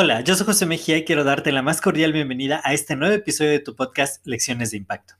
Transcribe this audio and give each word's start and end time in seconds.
Hola, 0.00 0.20
yo 0.20 0.36
soy 0.36 0.46
José 0.46 0.64
Mejía 0.64 0.96
y 0.96 1.04
quiero 1.04 1.24
darte 1.24 1.50
la 1.50 1.60
más 1.60 1.80
cordial 1.80 2.12
bienvenida 2.12 2.60
a 2.62 2.72
este 2.72 2.94
nuevo 2.94 3.14
episodio 3.14 3.50
de 3.50 3.58
tu 3.58 3.74
podcast 3.74 4.24
Lecciones 4.24 4.70
de 4.70 4.76
Impacto. 4.76 5.14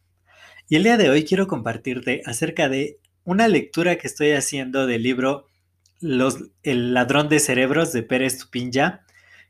Y 0.69 0.77
el 0.77 0.85
día 0.85 0.97
de 0.97 1.11
hoy 1.11 1.25
quiero 1.25 1.49
compartirte 1.49 2.23
acerca 2.27 2.69
de 2.69 3.01
una 3.25 3.49
lectura 3.49 3.97
que 3.97 4.07
estoy 4.07 4.31
haciendo 4.31 4.87
del 4.87 5.03
libro 5.03 5.47
El 6.01 6.95
ladrón 6.95 7.29
de 7.29 7.41
cerebros 7.41 7.93
de 7.93 8.05
Pérez 8.05 8.39
Tupinja, 8.39 9.05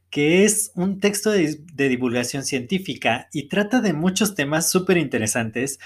que 0.08 0.44
es 0.44 0.72
un 0.74 0.98
texto 0.98 1.30
de, 1.30 1.60
de 1.74 1.88
divulgación 1.90 2.42
científica 2.42 3.28
y 3.30 3.48
trata 3.48 3.82
de 3.82 3.92
muchos 3.92 4.34
temas 4.34 4.70
súper 4.70 4.96
interesantes. 4.96 5.78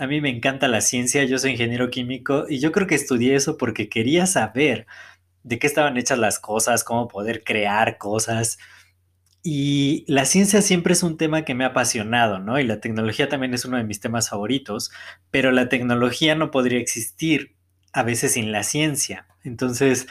A 0.00 0.06
mí 0.06 0.22
me 0.22 0.30
encanta 0.30 0.66
la 0.66 0.80
ciencia, 0.80 1.24
yo 1.24 1.38
soy 1.38 1.50
ingeniero 1.50 1.90
químico 1.90 2.46
y 2.48 2.58
yo 2.58 2.72
creo 2.72 2.86
que 2.86 2.94
estudié 2.94 3.34
eso 3.34 3.58
porque 3.58 3.90
quería 3.90 4.26
saber 4.26 4.86
de 5.42 5.58
qué 5.58 5.66
estaban 5.66 5.98
hechas 5.98 6.18
las 6.18 6.38
cosas, 6.38 6.84
cómo 6.84 7.06
poder 7.06 7.44
crear 7.44 7.98
cosas. 7.98 8.56
Y 9.42 10.06
la 10.08 10.24
ciencia 10.24 10.62
siempre 10.62 10.94
es 10.94 11.02
un 11.02 11.18
tema 11.18 11.44
que 11.44 11.54
me 11.54 11.64
ha 11.64 11.68
apasionado, 11.68 12.38
¿no? 12.38 12.58
Y 12.58 12.64
la 12.64 12.80
tecnología 12.80 13.28
también 13.28 13.52
es 13.52 13.66
uno 13.66 13.76
de 13.76 13.84
mis 13.84 14.00
temas 14.00 14.30
favoritos, 14.30 14.90
pero 15.30 15.52
la 15.52 15.68
tecnología 15.68 16.34
no 16.34 16.50
podría 16.50 16.78
existir 16.78 17.56
a 17.92 18.02
veces 18.02 18.32
sin 18.32 18.52
la 18.52 18.62
ciencia. 18.62 19.26
Entonces, 19.44 20.06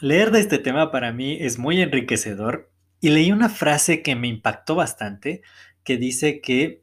leer 0.00 0.30
de 0.30 0.40
este 0.40 0.56
tema 0.56 0.90
para 0.90 1.12
mí 1.12 1.36
es 1.40 1.58
muy 1.58 1.82
enriquecedor 1.82 2.70
y 3.02 3.10
leí 3.10 3.32
una 3.32 3.50
frase 3.50 4.00
que 4.00 4.16
me 4.16 4.28
impactó 4.28 4.76
bastante 4.76 5.42
que 5.84 5.98
dice 5.98 6.40
que 6.40 6.82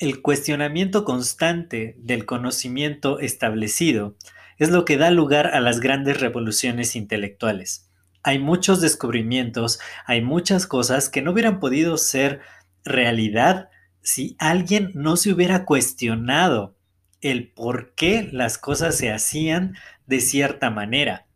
el 0.00 0.22
cuestionamiento 0.22 1.04
constante 1.04 1.94
del 1.98 2.24
conocimiento 2.24 3.20
establecido 3.20 4.16
es 4.56 4.70
lo 4.70 4.86
que 4.86 4.96
da 4.96 5.10
lugar 5.10 5.48
a 5.48 5.60
las 5.60 5.78
grandes 5.78 6.20
revoluciones 6.20 6.96
intelectuales. 6.96 7.90
Hay 8.22 8.38
muchos 8.38 8.80
descubrimientos, 8.80 9.78
hay 10.06 10.22
muchas 10.22 10.66
cosas 10.66 11.10
que 11.10 11.20
no 11.20 11.32
hubieran 11.32 11.60
podido 11.60 11.98
ser 11.98 12.40
realidad 12.82 13.68
si 14.02 14.36
alguien 14.38 14.90
no 14.94 15.18
se 15.18 15.32
hubiera 15.32 15.66
cuestionado 15.66 16.76
el 17.20 17.52
por 17.52 17.94
qué 17.94 18.26
las 18.32 18.56
cosas 18.56 18.96
se 18.96 19.12
hacían 19.12 19.76
de 20.06 20.20
cierta 20.20 20.70
manera. 20.70 21.26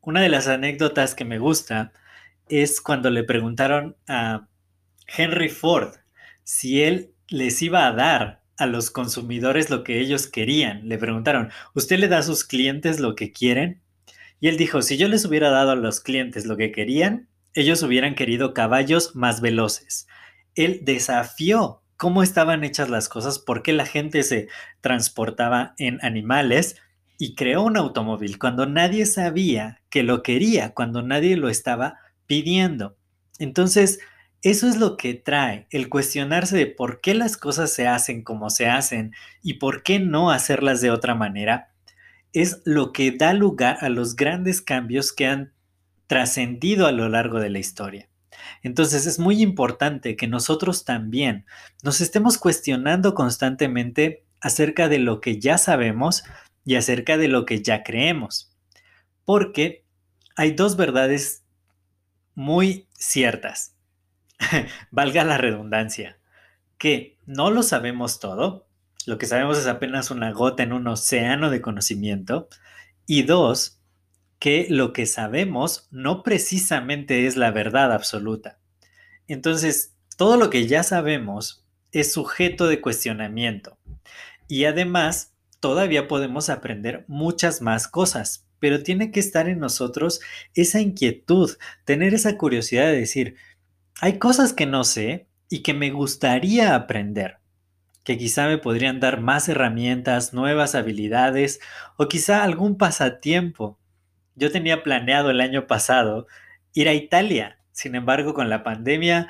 Una 0.00 0.20
de 0.20 0.28
las 0.28 0.46
anécdotas 0.46 1.16
que 1.16 1.24
me 1.24 1.40
gusta 1.40 1.92
es 2.48 2.80
cuando 2.80 3.10
le 3.10 3.24
preguntaron 3.24 3.96
a 4.06 4.46
Henry 5.08 5.48
Ford 5.48 5.96
si 6.44 6.82
él 6.82 7.14
les 7.30 7.62
iba 7.62 7.86
a 7.86 7.92
dar 7.92 8.42
a 8.58 8.66
los 8.66 8.90
consumidores 8.90 9.70
lo 9.70 9.84
que 9.84 10.00
ellos 10.00 10.26
querían. 10.26 10.86
Le 10.88 10.98
preguntaron, 10.98 11.50
¿usted 11.74 11.98
le 11.98 12.08
da 12.08 12.18
a 12.18 12.22
sus 12.22 12.44
clientes 12.44 13.00
lo 13.00 13.14
que 13.14 13.32
quieren? 13.32 13.80
Y 14.40 14.48
él 14.48 14.56
dijo, 14.56 14.82
si 14.82 14.98
yo 14.98 15.08
les 15.08 15.24
hubiera 15.24 15.50
dado 15.50 15.70
a 15.70 15.76
los 15.76 16.00
clientes 16.00 16.44
lo 16.44 16.56
que 16.56 16.72
querían, 16.72 17.28
ellos 17.54 17.82
hubieran 17.82 18.14
querido 18.14 18.52
caballos 18.52 19.16
más 19.16 19.40
veloces. 19.40 20.06
Él 20.54 20.80
desafió 20.82 21.82
cómo 21.96 22.22
estaban 22.22 22.64
hechas 22.64 22.90
las 22.90 23.08
cosas, 23.08 23.38
por 23.38 23.62
qué 23.62 23.72
la 23.72 23.86
gente 23.86 24.22
se 24.22 24.48
transportaba 24.80 25.74
en 25.78 25.98
animales 26.04 26.76
y 27.18 27.34
creó 27.34 27.62
un 27.62 27.76
automóvil 27.76 28.38
cuando 28.38 28.66
nadie 28.66 29.04
sabía 29.04 29.82
que 29.90 30.02
lo 30.02 30.22
quería, 30.22 30.72
cuando 30.72 31.02
nadie 31.02 31.36
lo 31.36 31.48
estaba 31.50 31.98
pidiendo. 32.26 32.96
Entonces, 33.38 34.00
eso 34.42 34.68
es 34.68 34.78
lo 34.78 34.96
que 34.96 35.14
trae 35.14 35.66
el 35.70 35.90
cuestionarse 35.90 36.56
de 36.56 36.66
por 36.66 37.02
qué 37.02 37.14
las 37.14 37.36
cosas 37.36 37.72
se 37.72 37.86
hacen 37.86 38.22
como 38.22 38.48
se 38.48 38.68
hacen 38.68 39.12
y 39.42 39.54
por 39.54 39.82
qué 39.82 39.98
no 39.98 40.30
hacerlas 40.30 40.80
de 40.80 40.90
otra 40.90 41.14
manera. 41.14 41.74
Es 42.32 42.62
lo 42.64 42.92
que 42.92 43.10
da 43.10 43.34
lugar 43.34 43.78
a 43.82 43.90
los 43.90 44.16
grandes 44.16 44.62
cambios 44.62 45.12
que 45.12 45.26
han 45.26 45.52
trascendido 46.06 46.86
a 46.86 46.92
lo 46.92 47.08
largo 47.08 47.38
de 47.38 47.50
la 47.50 47.58
historia. 47.58 48.08
Entonces 48.62 49.06
es 49.06 49.18
muy 49.18 49.42
importante 49.42 50.16
que 50.16 50.26
nosotros 50.26 50.84
también 50.84 51.44
nos 51.82 52.00
estemos 52.00 52.38
cuestionando 52.38 53.14
constantemente 53.14 54.24
acerca 54.40 54.88
de 54.88 55.00
lo 55.00 55.20
que 55.20 55.38
ya 55.38 55.58
sabemos 55.58 56.24
y 56.64 56.76
acerca 56.76 57.18
de 57.18 57.28
lo 57.28 57.44
que 57.44 57.62
ya 57.62 57.82
creemos. 57.82 58.56
Porque 59.26 59.84
hay 60.34 60.52
dos 60.52 60.76
verdades 60.78 61.44
muy 62.34 62.88
ciertas. 62.94 63.76
valga 64.90 65.24
la 65.24 65.38
redundancia, 65.38 66.18
que 66.78 67.18
no 67.26 67.50
lo 67.50 67.62
sabemos 67.62 68.20
todo, 68.20 68.66
lo 69.06 69.18
que 69.18 69.26
sabemos 69.26 69.58
es 69.58 69.66
apenas 69.66 70.10
una 70.10 70.32
gota 70.32 70.62
en 70.62 70.72
un 70.72 70.86
océano 70.86 71.50
de 71.50 71.60
conocimiento, 71.60 72.48
y 73.06 73.22
dos, 73.22 73.80
que 74.38 74.66
lo 74.70 74.92
que 74.92 75.06
sabemos 75.06 75.88
no 75.90 76.22
precisamente 76.22 77.26
es 77.26 77.36
la 77.36 77.50
verdad 77.50 77.92
absoluta. 77.92 78.58
Entonces, 79.26 79.94
todo 80.16 80.36
lo 80.36 80.50
que 80.50 80.66
ya 80.66 80.82
sabemos 80.82 81.64
es 81.92 82.12
sujeto 82.12 82.66
de 82.66 82.80
cuestionamiento. 82.80 83.78
Y 84.48 84.64
además, 84.64 85.34
todavía 85.60 86.08
podemos 86.08 86.48
aprender 86.50 87.04
muchas 87.06 87.62
más 87.62 87.86
cosas, 87.86 88.46
pero 88.58 88.82
tiene 88.82 89.10
que 89.10 89.20
estar 89.20 89.48
en 89.48 89.58
nosotros 89.58 90.20
esa 90.54 90.80
inquietud, 90.80 91.56
tener 91.84 92.14
esa 92.14 92.36
curiosidad 92.36 92.86
de 92.86 92.98
decir, 93.00 93.36
hay 94.00 94.18
cosas 94.18 94.52
que 94.52 94.66
no 94.66 94.84
sé 94.84 95.28
y 95.48 95.62
que 95.62 95.74
me 95.74 95.90
gustaría 95.90 96.74
aprender, 96.74 97.38
que 98.02 98.16
quizá 98.16 98.46
me 98.46 98.58
podrían 98.58 98.98
dar 98.98 99.20
más 99.20 99.48
herramientas, 99.48 100.32
nuevas 100.32 100.74
habilidades 100.74 101.60
o 101.98 102.08
quizá 102.08 102.42
algún 102.42 102.78
pasatiempo. 102.78 103.78
Yo 104.36 104.50
tenía 104.50 104.82
planeado 104.82 105.30
el 105.30 105.40
año 105.40 105.66
pasado 105.66 106.26
ir 106.72 106.88
a 106.88 106.94
Italia, 106.94 107.58
sin 107.72 107.94
embargo 107.94 108.32
con 108.32 108.48
la 108.48 108.62
pandemia 108.62 109.28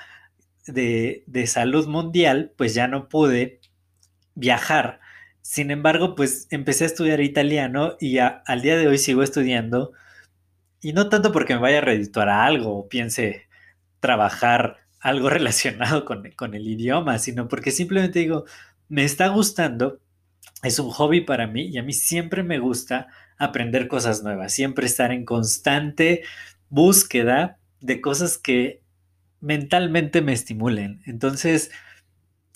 de, 0.66 1.25
salud 1.47 1.88
mundial, 1.88 2.52
pues 2.56 2.72
ya 2.75 2.87
no 2.87 3.08
pude 3.08 3.60
viajar. 4.34 5.00
Sin 5.42 5.72
embargo, 5.72 6.14
pues 6.14 6.47
empecé 6.50 6.84
a 6.84 6.87
estudiar 6.87 7.20
italiano 7.20 7.97
y 7.98 8.19
al 8.19 8.62
día 8.62 8.76
de 8.76 8.87
hoy 8.87 8.98
sigo 8.98 9.25
estudiando. 9.25 9.92
Y 10.81 10.92
no 10.92 11.08
tanto 11.08 11.32
porque 11.32 11.54
me 11.54 11.60
vaya 11.60 11.78
a 11.78 11.82
redituar 11.82 12.28
a 12.28 12.44
algo 12.44 12.78
o 12.78 12.88
piense, 12.88 13.48
trabajar 14.00 14.78
algo 15.00 15.31
relacionado 15.31 16.05
con, 16.05 16.55
el 16.55 16.69
idioma, 16.69 17.19
sino 17.19 17.49
porque 17.49 17.71
simplemente 17.71 18.19
digo, 18.19 18.44
me 18.88 19.05
está 19.05 19.28
gustando, 19.28 20.00
es 20.62 20.78
un 20.78 20.91
hobby 20.91 21.22
para 21.22 21.47
mí 21.47 21.69
y 21.69 21.78
a 21.78 21.83
mí 21.83 21.93
siempre 21.93 22.43
me 22.43 22.59
gusta 22.59 23.09
aprender 23.38 23.88
cosas 23.88 24.22
nuevas, 24.22 24.53
siempre 24.53 24.87
estar 24.87 25.12
en 25.12 25.25
constante 25.25 26.22
búsqueda 26.69 27.59
de 27.81 28.00
cosas 28.00 28.37
que 28.37 28.83
mentalmente 29.41 30.21
me 30.21 30.34
estimulen. 30.34 31.00
Entonces, 31.06 31.71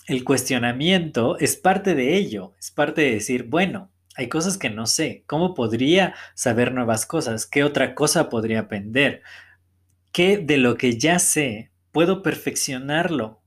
el 0.07 0.23
cuestionamiento 0.23 1.39
es 1.39 1.55
parte 1.55 1.95
de 1.95 2.15
ello, 2.15 2.53
es 2.59 2.69
parte 2.69 3.01
de 3.01 3.11
decir, 3.15 3.45
bueno, 3.45 3.89
hay 4.15 4.29
cosas 4.29 4.57
que 4.57 4.69
no 4.69 4.85
sé, 4.85 5.23
¿cómo 5.25 5.55
podría 5.55 6.13
saber 6.35 6.71
nuevas 6.71 7.05
cosas? 7.05 7.47
¿Qué 7.47 7.63
otra 7.63 7.95
cosa 7.95 8.29
podría 8.29 8.61
aprender? 8.61 9.23
¿Qué 10.15 10.37
de 10.37 10.55
lo 10.55 10.77
que 10.77 10.97
ya 10.97 11.19
sé 11.19 11.71
puedo 11.91 12.23
perfeccionarlo? 12.23 13.43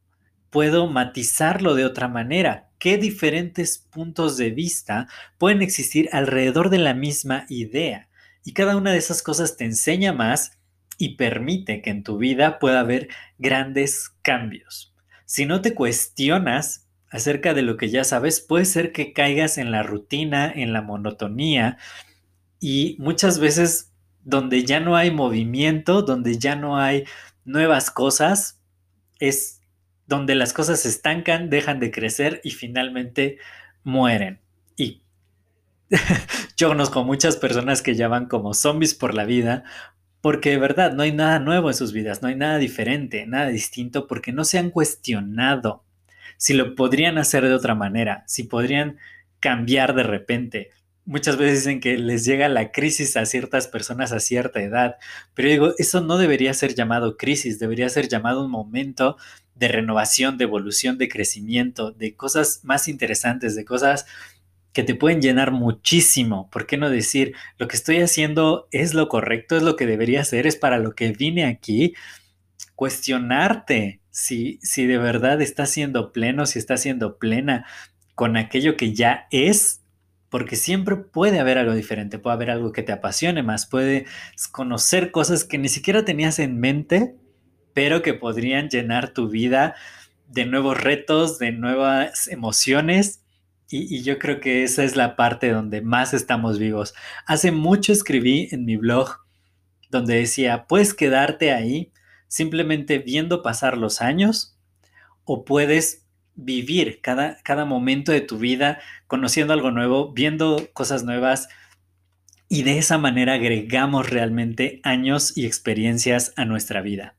¿Puedo 0.50 0.86
matizarlo 0.86 1.74
de 1.74 1.86
otra 1.86 2.08
manera? 2.08 2.68
¿Qué 2.78 2.98
diferentes 2.98 3.78
puntos 3.78 4.36
de 4.36 4.50
vista 4.50 5.08
pueden 5.38 5.62
existir 5.62 6.10
alrededor 6.12 6.68
de 6.68 6.76
la 6.76 6.92
misma 6.92 7.46
idea? 7.48 8.10
Y 8.44 8.52
cada 8.52 8.76
una 8.76 8.92
de 8.92 8.98
esas 8.98 9.22
cosas 9.22 9.56
te 9.56 9.64
enseña 9.64 10.12
más 10.12 10.58
y 10.98 11.16
permite 11.16 11.80
que 11.80 11.88
en 11.88 12.02
tu 12.02 12.18
vida 12.18 12.58
pueda 12.58 12.80
haber 12.80 13.08
grandes 13.38 14.10
cambios. 14.20 14.94
Si 15.24 15.46
no 15.46 15.62
te 15.62 15.72
cuestionas 15.74 16.86
acerca 17.08 17.54
de 17.54 17.62
lo 17.62 17.78
que 17.78 17.88
ya 17.88 18.04
sabes, 18.04 18.42
puede 18.42 18.66
ser 18.66 18.92
que 18.92 19.14
caigas 19.14 19.56
en 19.56 19.70
la 19.70 19.82
rutina, 19.82 20.52
en 20.54 20.74
la 20.74 20.82
monotonía 20.82 21.78
y 22.60 22.94
muchas 22.98 23.38
veces 23.38 23.94
donde 24.28 24.64
ya 24.64 24.78
no 24.78 24.94
hay 24.94 25.10
movimiento, 25.10 26.02
donde 26.02 26.38
ya 26.38 26.54
no 26.54 26.76
hay 26.76 27.04
nuevas 27.46 27.90
cosas, 27.90 28.60
es 29.18 29.62
donde 30.06 30.34
las 30.34 30.52
cosas 30.52 30.80
se 30.80 30.90
estancan, 30.90 31.48
dejan 31.48 31.80
de 31.80 31.90
crecer 31.90 32.42
y 32.44 32.50
finalmente 32.50 33.38
mueren. 33.84 34.40
Y 34.76 35.00
yo 36.58 36.68
conozco 36.68 37.04
muchas 37.04 37.38
personas 37.38 37.80
que 37.80 37.94
ya 37.94 38.08
van 38.08 38.26
como 38.26 38.52
zombies 38.52 38.94
por 38.94 39.14
la 39.14 39.24
vida 39.24 39.64
porque 40.20 40.50
de 40.50 40.58
verdad 40.58 40.92
no 40.92 41.04
hay 41.04 41.12
nada 41.12 41.38
nuevo 41.38 41.70
en 41.70 41.76
sus 41.76 41.92
vidas, 41.92 42.20
no 42.20 42.28
hay 42.28 42.34
nada 42.34 42.58
diferente, 42.58 43.24
nada 43.26 43.48
distinto, 43.48 44.06
porque 44.06 44.32
no 44.32 44.44
se 44.44 44.58
han 44.58 44.70
cuestionado 44.70 45.84
si 46.36 46.52
lo 46.52 46.74
podrían 46.74 47.16
hacer 47.16 47.44
de 47.44 47.54
otra 47.54 47.74
manera, 47.74 48.24
si 48.26 48.44
podrían 48.44 48.98
cambiar 49.40 49.94
de 49.94 50.02
repente. 50.02 50.70
Muchas 51.08 51.38
veces 51.38 51.60
dicen 51.60 51.80
que 51.80 51.96
les 51.96 52.26
llega 52.26 52.50
la 52.50 52.70
crisis 52.70 53.16
a 53.16 53.24
ciertas 53.24 53.66
personas 53.66 54.12
a 54.12 54.20
cierta 54.20 54.60
edad, 54.60 54.96
pero 55.32 55.48
digo, 55.48 55.72
eso 55.78 56.02
no 56.02 56.18
debería 56.18 56.52
ser 56.52 56.74
llamado 56.74 57.16
crisis, 57.16 57.58
debería 57.58 57.88
ser 57.88 58.10
llamado 58.10 58.44
un 58.44 58.50
momento 58.50 59.16
de 59.54 59.68
renovación, 59.68 60.36
de 60.36 60.44
evolución, 60.44 60.98
de 60.98 61.08
crecimiento, 61.08 61.92
de 61.92 62.14
cosas 62.14 62.60
más 62.62 62.88
interesantes, 62.88 63.56
de 63.56 63.64
cosas 63.64 64.04
que 64.74 64.82
te 64.82 64.94
pueden 64.94 65.22
llenar 65.22 65.50
muchísimo. 65.50 66.50
¿Por 66.50 66.66
qué 66.66 66.76
no 66.76 66.90
decir, 66.90 67.34
lo 67.56 67.68
que 67.68 67.76
estoy 67.76 68.02
haciendo 68.02 68.68
es 68.70 68.92
lo 68.92 69.08
correcto, 69.08 69.56
es 69.56 69.62
lo 69.62 69.76
que 69.76 69.86
debería 69.86 70.20
hacer, 70.20 70.46
es 70.46 70.56
para 70.56 70.78
lo 70.78 70.94
que 70.94 71.12
vine 71.12 71.46
aquí? 71.46 71.94
Cuestionarte 72.74 74.02
si, 74.10 74.58
si 74.60 74.84
de 74.84 74.98
verdad 74.98 75.40
estás 75.40 75.70
siendo 75.70 76.12
pleno, 76.12 76.44
si 76.44 76.58
estás 76.58 76.82
siendo 76.82 77.16
plena 77.16 77.64
con 78.14 78.36
aquello 78.36 78.76
que 78.76 78.92
ya 78.92 79.26
es, 79.30 79.80
porque 80.30 80.56
siempre 80.56 80.96
puede 80.96 81.38
haber 81.40 81.58
algo 81.58 81.74
diferente, 81.74 82.18
puede 82.18 82.34
haber 82.34 82.50
algo 82.50 82.72
que 82.72 82.82
te 82.82 82.92
apasione 82.92 83.42
más, 83.42 83.66
puedes 83.66 84.08
conocer 84.52 85.10
cosas 85.10 85.44
que 85.44 85.58
ni 85.58 85.68
siquiera 85.68 86.04
tenías 86.04 86.38
en 86.38 86.60
mente, 86.60 87.16
pero 87.72 88.02
que 88.02 88.14
podrían 88.14 88.68
llenar 88.68 89.14
tu 89.14 89.28
vida 89.28 89.74
de 90.26 90.44
nuevos 90.44 90.80
retos, 90.80 91.38
de 91.38 91.52
nuevas 91.52 92.28
emociones 92.28 93.22
y, 93.70 94.02
yo 94.02 94.18
creo 94.18 94.40
que 94.40 94.62
esa 94.62 94.82
es 94.82 94.96
la 94.96 95.14
parte 95.14 95.50
donde 95.50 95.82
más 95.82 96.14
estamos 96.14 96.58
vivos. 96.58 96.94
Hace 97.26 97.52
mucho 97.52 97.92
escribí 97.92 98.48
en 98.50 98.64
mi 98.64 98.76
blog 98.76 99.18
donde 99.90 100.16
decía, 100.16 100.66
puedes 100.66 100.94
quedarte 100.94 101.52
ahí 101.52 101.92
simplemente 102.28 102.98
viendo 102.98 103.42
pasar 103.42 103.76
los 103.76 104.00
años 104.00 104.58
o 105.24 105.44
puedes 105.44 106.06
vivir 106.38 107.00
cada, 107.02 107.36
cada 107.42 107.64
momento 107.64 108.12
de 108.12 108.20
tu 108.20 108.38
vida 108.38 108.78
conociendo 109.06 109.52
algo 109.52 109.70
nuevo, 109.70 110.12
viendo 110.12 110.68
cosas 110.72 111.04
nuevas 111.04 111.48
y 112.48 112.62
de 112.62 112.78
esa 112.78 112.96
manera 112.96 113.34
agregamos 113.34 114.08
realmente 114.08 114.80
años 114.84 115.36
y 115.36 115.44
experiencias 115.44 116.32
a 116.36 116.44
nuestra 116.44 116.80
vida. 116.80 117.16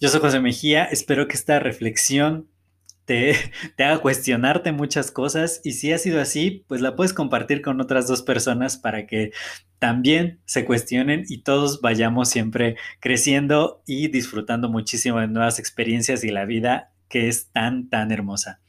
Yo 0.00 0.08
soy 0.08 0.20
José 0.20 0.40
Mejía, 0.40 0.84
espero 0.84 1.26
que 1.26 1.34
esta 1.34 1.58
reflexión 1.58 2.48
te, 3.04 3.34
haga 3.78 3.98
cuestionarte 3.98 4.70
muchas 4.70 5.10
cosas 5.10 5.60
y 5.64 5.72
si 5.72 5.92
ha 5.92 5.98
sido 5.98 6.20
así, 6.20 6.64
pues 6.68 6.80
la 6.80 6.94
puedes 6.94 7.12
compartir 7.12 7.62
con 7.62 7.80
otras 7.80 8.06
dos 8.06 8.22
personas 8.22 8.76
para 8.76 9.06
que 9.06 9.32
también 9.78 10.40
se 10.44 10.64
cuestionen 10.64 11.24
y 11.26 11.38
todos 11.38 11.80
vayamos 11.80 12.28
siempre 12.28 12.76
creciendo 13.00 13.82
y 13.86 14.08
disfrutando 14.08 14.68
muchísimo 14.68 15.20
de 15.20 15.28
nuevas 15.28 15.58
experiencias 15.58 16.22
y 16.22 16.30
la 16.30 16.44
vida 16.44 16.92
que 17.08 17.28
es 17.28 17.48
tan, 17.50 17.88
tan 17.88 18.12
hermosa. 18.12 18.60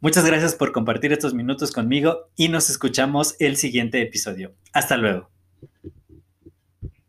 Muchas 0.00 0.24
gracias 0.24 0.54
por 0.54 0.72
compartir 0.72 1.12
estos 1.12 1.34
minutos 1.34 1.72
conmigo 1.72 2.30
y 2.36 2.48
nos 2.48 2.70
escuchamos 2.70 3.34
el 3.38 3.56
siguiente 3.56 4.00
episodio. 4.00 4.54
Hasta 4.72 4.96
luego. 4.96 5.30